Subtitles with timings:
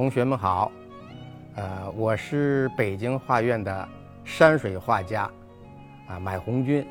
[0.00, 0.72] 同学们好，
[1.56, 3.86] 呃，我是北京画院的
[4.24, 5.30] 山水画家，
[6.08, 6.86] 啊，买红军。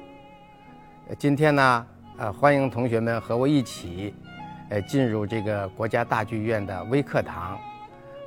[1.18, 1.88] 今天呢，
[2.20, 4.14] 呃，欢迎同学们和我一起，
[4.70, 7.60] 呃，进入这个国家大剧院的微课堂，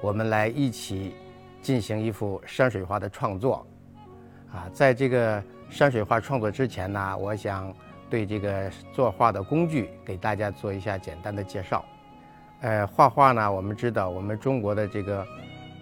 [0.00, 1.14] 我们来一起
[1.60, 3.64] 进行一幅山水画的创作。
[4.52, 7.72] 啊，在这个山水画创作之前呢，我想
[8.10, 11.84] 对这个作画的工具给大家做一下简单的介绍。
[12.62, 15.27] 呃，画画呢，我们知道，我们中国的这个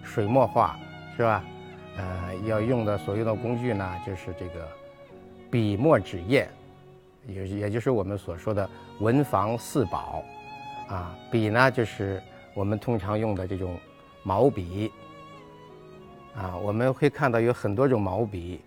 [0.01, 0.75] 水墨画
[1.15, 1.43] 是吧？
[1.95, 4.67] 呃，要用的所用的工具呢，就是这个
[5.51, 6.49] 笔墨纸砚，
[7.27, 8.67] 也也就是我们所说的
[8.99, 10.23] 文房四宝。
[10.89, 12.21] 啊，笔呢，就是
[12.55, 13.77] 我们通常用的这种
[14.23, 14.91] 毛笔。
[16.35, 18.59] 啊，我们会看到有很多种毛笔，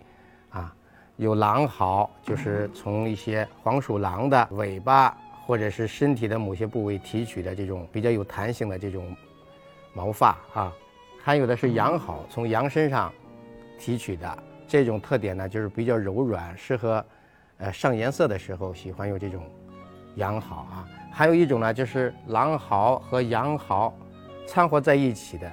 [0.51, 0.73] 啊，
[1.17, 5.19] 有狼毫，就是从一些黄鼠狼的尾巴。
[5.47, 9.15] 或者是身体的某些部位提取的这种比较有弹性的这种
[9.93, 10.73] 毛发啊，
[11.23, 13.13] 还有的是羊毫，从羊身上
[13.79, 17.05] 提取的这种特点呢，就是比较柔软，适合
[17.59, 19.43] 呃上颜色的时候喜欢用这种
[20.17, 20.89] 羊毫啊。
[21.13, 23.95] 还有一种呢，就是狼毫和羊毫
[24.47, 25.53] 掺和在一起的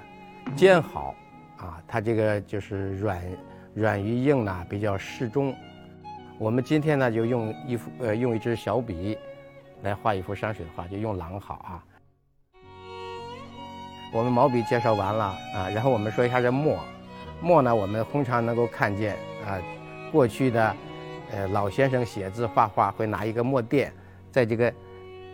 [0.55, 1.13] 尖毫
[1.57, 3.21] 啊，它这个就是软
[3.73, 5.53] 软与硬呢，比较适中。
[6.39, 9.17] 我们今天呢，就用一副呃用一支小笔。
[9.81, 11.83] 来画一幅山水画，就用狼毫啊。
[14.13, 16.77] 我们毛笔介绍完了啊，然后我们说一下这墨。
[17.41, 19.15] 墨呢，我们通常能够看见
[19.45, 19.57] 啊，
[20.11, 20.75] 过去的
[21.31, 23.91] 呃老先生写字画画会拿一个墨垫，
[24.29, 24.71] 在这个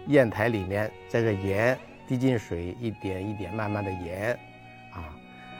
[0.08, 1.78] 砚台里面，在这研
[2.08, 4.40] 滴进水，一点一点慢慢的研
[4.94, 5.04] 啊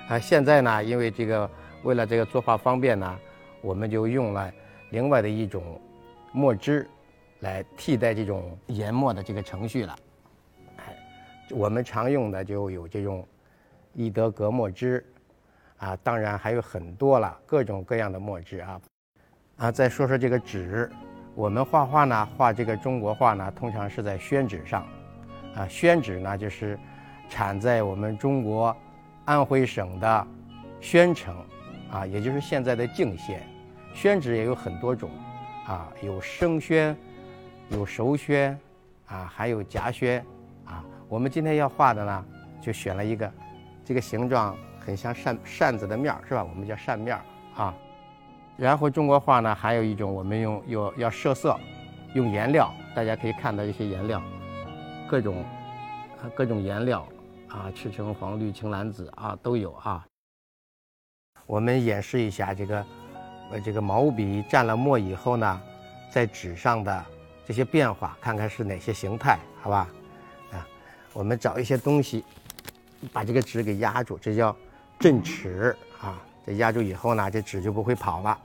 [0.08, 0.20] 啊。
[0.20, 1.50] 现在呢，因为这个
[1.84, 3.20] 为了这个作画方便呢，
[3.62, 4.50] 我们就用了
[4.92, 5.82] 另外的一种
[6.32, 6.88] 墨汁。
[7.42, 9.96] 来替代这种研墨的这个程序了，
[10.78, 10.98] 哎，
[11.52, 13.24] 我们常用的就有这种
[13.94, 15.06] 易德格墨汁，
[15.78, 18.82] 啊，当然还有很多了，各种各样的墨汁啊，
[19.58, 20.90] 啊，再说说这个纸，
[21.36, 24.88] 我们画画呢，画这个中国画呢，通常是在宣纸上，
[25.56, 26.80] 啊，宣纸呢就是
[27.30, 28.76] 产在我们中国
[29.26, 30.28] 安徽省的
[30.82, 31.36] 宣城，
[31.92, 33.48] 啊，也就是现在的泾县，
[33.94, 35.12] 宣纸也有很多种，
[35.68, 36.98] 啊，有生宣。
[37.70, 38.58] 有熟宣，
[39.08, 40.24] 啊，还有夹宣，
[40.66, 42.26] 啊，我们今天要画的呢，
[42.62, 43.30] 就选了一个，
[43.84, 46.44] 这个形状很像扇扇子的面儿，是吧？
[46.44, 47.76] 我们叫扇面儿，啊。
[48.56, 51.60] 然后中国画呢，还有一种，我们用有要设色，
[52.14, 54.22] 用颜料，大家可以看到一些颜料，
[55.10, 55.44] 各种，
[56.34, 57.06] 各种颜料，
[57.50, 60.06] 啊，赤橙黄绿青蓝紫啊，都有啊。
[61.46, 62.86] 我们演示一下这个，
[63.52, 65.62] 呃，这个毛笔蘸了墨以后呢，
[66.10, 67.06] 在纸上的。
[67.48, 69.88] 这些变化，看看是哪些形态，好吧？
[70.52, 70.68] 啊，
[71.14, 72.26] 我们找一些东西，
[73.14, 74.54] 把这个纸给压住，这叫
[75.00, 76.22] 镇尺啊。
[76.46, 78.38] 这压住以后呢，这纸就不会跑了。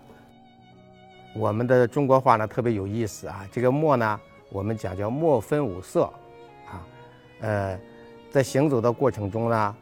[1.35, 4.21] 我们的中国画呢特别有意思啊，这个墨呢，
[4.51, 6.05] 我们讲叫墨分五色
[6.67, 6.87] 啊。
[7.41, 7.77] 呃，
[8.31, 9.77] 在行走的过程中呢，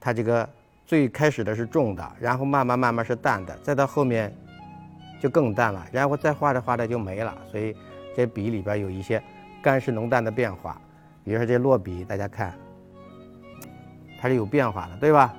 [0.00, 0.48] 它这个
[0.86, 4.34] 最开始的是重的，然后慢慢慢慢是淡的，再到后面
[5.20, 7.76] 就更淡了，然后再画着画着就没了，所以。
[8.20, 9.22] 这笔里边有一些
[9.62, 10.78] 干湿浓淡的变化，
[11.24, 12.52] 比如说这落笔，大家看，
[14.20, 15.34] 它是有变化的，对吧？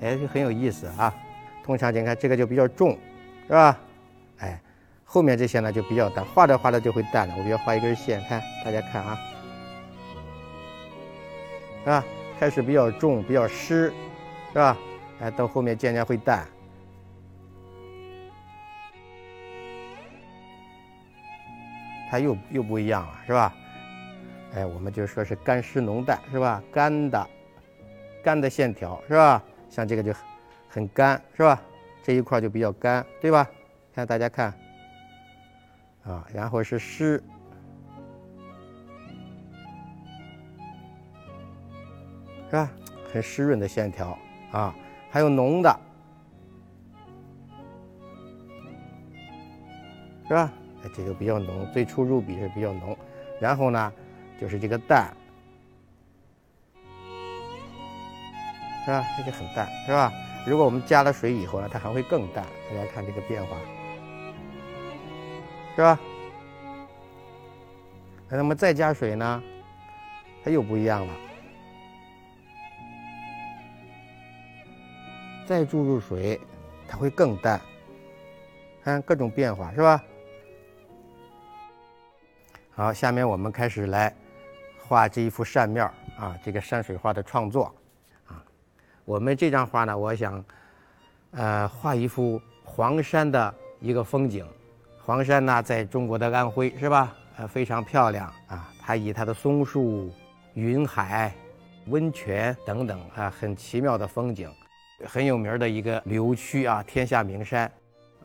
[0.00, 1.14] 哎，就很有意思啊。
[1.62, 2.98] 通常你看这个就比较重，
[3.46, 3.78] 是吧？
[4.38, 4.60] 哎，
[5.04, 7.34] 后面这些呢就比较淡，画着画着就会淡了。
[7.38, 9.16] 我比如画一根线，看大家看啊，
[11.84, 12.04] 是吧？
[12.40, 13.92] 开始比较重，比较湿，
[14.52, 14.76] 是吧？
[15.20, 16.44] 哎，到后面渐渐会淡。
[22.14, 23.52] 它又又不一样了，是吧？
[24.54, 26.62] 哎，我们就说是干湿浓淡，是吧？
[26.70, 27.28] 干的，
[28.22, 29.42] 干的线条，是吧？
[29.68, 30.14] 像这个就
[30.68, 31.60] 很干，是吧？
[32.04, 33.50] 这一块就比较干，对吧？
[33.92, 34.54] 看大家看，
[36.04, 37.20] 啊，然后是湿，
[42.48, 42.70] 是吧？
[43.12, 44.16] 很湿润的线条
[44.52, 44.72] 啊，
[45.10, 45.80] 还有浓的，
[50.28, 50.52] 是吧？
[50.94, 52.96] 这个比较浓，最初入笔是比较浓，
[53.40, 53.92] 然后呢，
[54.40, 55.14] 就是这个淡，
[58.84, 59.04] 是吧？
[59.16, 60.12] 这就很淡，是吧？
[60.46, 62.44] 如果我们加了水以后呢，它还会更淡。
[62.68, 63.56] 大家看这个变化，
[65.74, 65.98] 是吧？
[68.28, 69.42] 那么再加水呢，
[70.42, 71.14] 它又不一样了。
[75.46, 76.40] 再注入水，
[76.88, 77.60] 它会更淡，
[78.82, 80.02] 看各种变化，是吧？
[82.76, 84.12] 好，下面我们开始来
[84.76, 85.88] 画这一幅扇面
[86.18, 87.72] 啊，这个山水画的创作
[88.26, 88.42] 啊。
[89.04, 90.44] 我们这张画呢，我想，
[91.30, 94.44] 呃，画一幅黄山的一个风景。
[95.04, 97.14] 黄山呢，在中国的安徽，是吧？
[97.36, 98.68] 呃，非常漂亮啊。
[98.80, 100.12] 它以它的松树、
[100.54, 101.32] 云海、
[101.86, 104.52] 温泉等等啊，很奇妙的风景，
[105.06, 107.70] 很有名的一个旅游区啊，天下名山。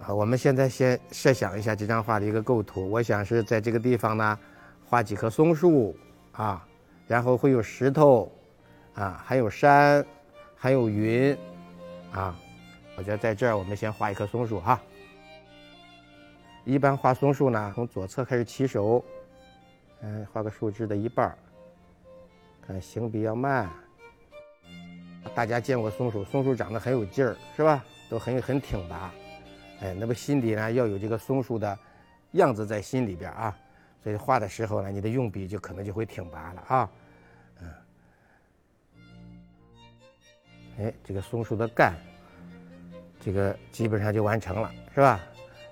[0.01, 2.89] 啊，我们现在先设想一下这张画的一个构图。
[2.89, 4.39] 我想是在这个地方呢，
[4.85, 5.95] 画几棵松树
[6.31, 6.65] 啊，
[7.05, 8.31] 然后会有石头，
[8.93, 10.05] 啊，还有山，
[10.55, 11.37] 还有云，
[12.13, 12.33] 啊，
[12.95, 14.79] 我觉得在这儿我们先画一棵松树哈。
[16.63, 19.03] 一般画松树呢，从左侧开始起手，
[20.01, 21.37] 嗯，画个树枝的一半儿，
[22.65, 23.69] 看行比较慢。
[25.35, 27.83] 大家见过松树，松树长得很有劲儿，是吧？
[28.09, 29.11] 都很很挺拔。
[29.81, 31.79] 哎，那么心底呢要有这个松树的
[32.31, 33.57] 样子在心里边啊，
[34.03, 36.89] 所以画的时候呢，你的用笔就可能就会挺拔了啊，
[37.61, 37.67] 嗯，
[40.79, 41.93] 哎，这个松树的干，
[43.21, 45.17] 这个基本上就完成了，是吧？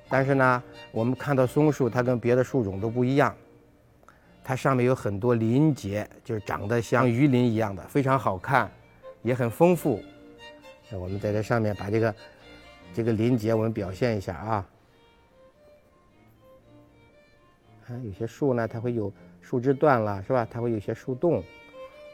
[0.08, 3.36] 但是呢，我们看到松树它跟别的树种都不一样，
[4.42, 8.72] 它上面有很多鳞节，就是长得像鱼鳞一样的，非常好看，
[9.22, 10.02] 也很丰富。
[10.90, 12.16] 那我们在这上面把这个。
[12.94, 14.70] 这个鳞节我们表现一下啊，
[17.88, 20.48] 啊，有些树呢，它会有树枝断了，是吧？
[20.50, 21.44] 它会有些树洞，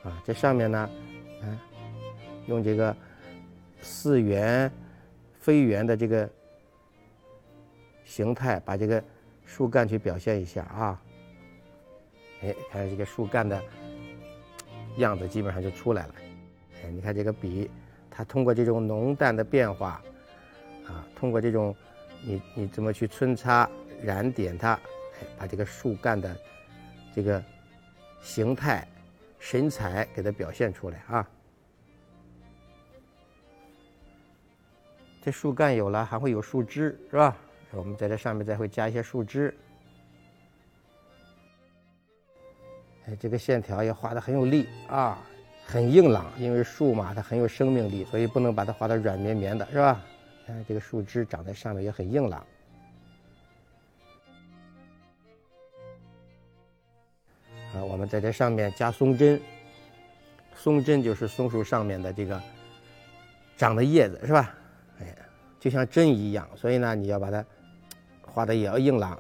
[0.03, 0.89] 啊，这上面呢，
[1.41, 1.45] 啊，
[2.47, 2.93] 用这个
[3.81, 4.69] 似圆
[5.39, 6.29] 非圆的这个
[8.03, 9.01] 形态，把这个
[9.45, 11.01] 树干去表现一下啊。
[12.41, 13.61] 哎，看这个树干的
[14.97, 16.15] 样子基本上就出来了。
[16.83, 17.71] 哎，你看这个笔，
[18.11, 20.03] 它通过这种浓淡的变化。
[20.87, 21.75] 啊，通过这种，
[22.21, 23.69] 你你怎么去皴擦、
[24.01, 26.35] 染点它，哎，把这个树干的
[27.13, 27.43] 这个
[28.21, 28.87] 形态、
[29.39, 31.27] 神采给它表现出来啊。
[35.21, 37.37] 这树干有了，还会有树枝，是吧？
[37.71, 39.55] 我们在这上面再会加一些树枝。
[43.05, 45.17] 哎，这个线条也画的很有力啊，
[45.65, 50.01] 很硬朗，因为树嘛，它很有生命力，所以不能把它画的软绵绵的，是吧？
[50.45, 52.45] 看这个树枝长在上面也很硬朗。
[57.73, 59.41] 啊，我们在这上面加松针，
[60.55, 62.41] 松针就是松树上面的这个
[63.57, 64.55] 长的叶子，是吧？
[64.99, 65.15] 哎，
[65.59, 67.43] 就像针一样，所以呢，你要把它
[68.21, 69.19] 画的也要硬朗。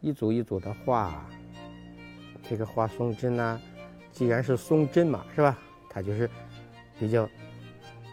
[0.00, 1.28] 一组一组的画，
[2.48, 3.60] 这个画松针呢，
[4.12, 5.58] 既然是松针嘛，是吧？
[5.90, 6.30] 它就是
[6.98, 7.28] 比较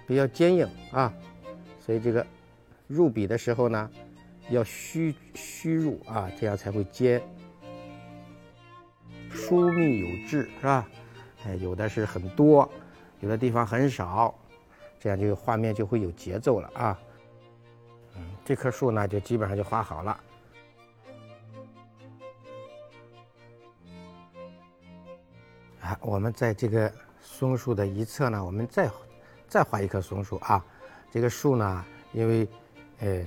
[0.08, 1.14] 比较坚硬啊。
[1.86, 2.26] 所以这个
[2.88, 3.90] 入笔的时候呢，
[4.50, 7.22] 要虚虚入啊，这样才会尖。
[9.30, 10.88] 疏密有致，是吧？
[11.46, 12.72] 哎，有的是很多，
[13.20, 14.34] 有的地方很少，
[14.98, 16.98] 这样就画面就会有节奏了啊。
[18.16, 20.20] 嗯，这棵树呢，就基本上就画好了。
[25.82, 28.90] 啊，我们在这个松树的一侧呢，我们再
[29.50, 30.66] 再画一棵松树啊。
[31.13, 32.48] 这个树呢，因为，
[33.01, 33.24] 哎，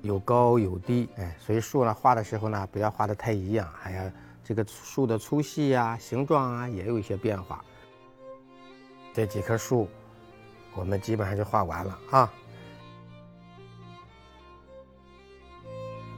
[0.00, 4.10] 有高有低，哎，所以树呢画的时候呢，不要画的太一样，还要
[4.42, 7.62] 这个树的粗细呀、形状啊，也有一些变化。
[9.12, 9.90] 这几棵树，
[10.74, 12.32] 我们基本上就画完了啊。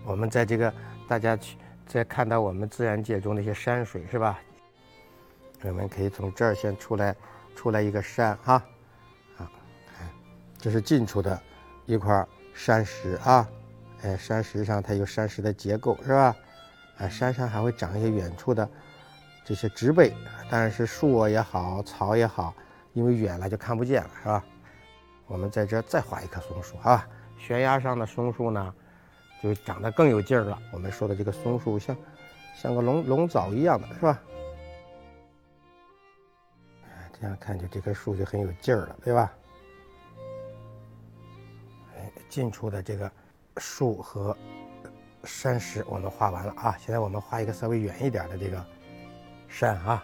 [0.04, 0.72] 我们在这个
[1.08, 1.56] 大家去
[1.88, 4.38] 在看到我们自然界中的一些山水是吧？
[5.62, 7.16] 我们可以从这儿先出来，
[7.56, 8.62] 出来一个山哈。
[10.60, 11.40] 这是近处的
[11.86, 13.48] 一块山石啊，
[14.02, 16.36] 哎，山石上它有山石的结构是吧？
[16.98, 18.68] 哎，山上还会长一些远处的
[19.42, 20.12] 这些植被，
[20.50, 22.54] 当然是树也好，草也好，
[22.92, 24.44] 因为远了就看不见了是吧？
[25.26, 28.74] 我们在这再画一棵松树啊，悬崖上的松树呢，
[29.42, 30.58] 就长得更有劲儿了。
[30.72, 31.96] 我们说的这个松树像
[32.54, 34.20] 像个龙龙藻一样的是吧？
[37.18, 39.32] 这样看着这棵树就很有劲儿了，对吧？
[42.30, 43.10] 近处的这个
[43.58, 44.34] 树和
[45.24, 48.64] 山石我们画完了啊，现在我们画一个稍微远一点的这个
[49.48, 50.02] 山啊。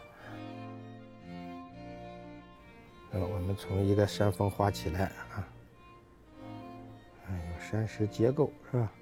[3.13, 5.49] 嗯我们从一个山峰画起来啊，
[7.29, 8.93] 哎，有山石结构是吧？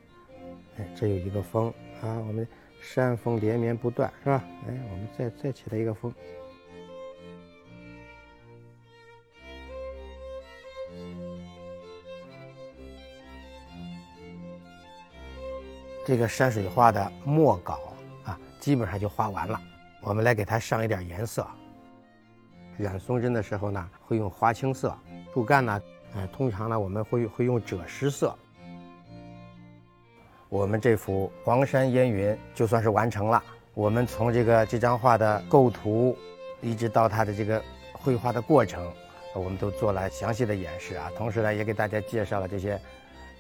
[0.76, 1.68] 哎，这有一个峰
[2.02, 2.46] 啊，我们
[2.80, 4.44] 山峰连绵不断是吧？
[4.68, 6.14] 哎，我们再再起来一个峰。
[16.04, 17.80] 这个山水画的墨稿
[18.24, 19.58] 啊，基本上就画完了。
[20.02, 21.46] 我们来给它上一点颜色。
[22.76, 24.90] 染松针的时候呢，会用花青色；
[25.32, 25.82] 树干呢，
[26.14, 28.36] 呃，通常呢我们会会用赭石色。
[30.50, 33.42] 我们这幅《黄山烟云》就算是完成了。
[33.72, 36.16] 我们从这个这张画的构图，
[36.60, 38.92] 一直到它的这个绘画的过程，
[39.34, 41.10] 我们都做了详细的演示啊。
[41.16, 42.78] 同时呢，也给大家介绍了这些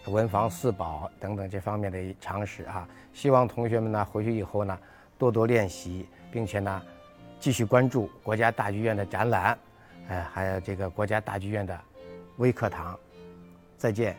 [0.06, 2.88] 文房四宝等等这方面的常识啊。
[3.12, 4.78] 希望同学们呢回去以后呢
[5.18, 6.82] 多多练习，并且呢
[7.38, 9.58] 继续关注国家大剧院的展览，
[10.08, 11.78] 哎，还有这个国家大剧院的
[12.36, 12.98] 微课堂。
[13.78, 14.16] 再见。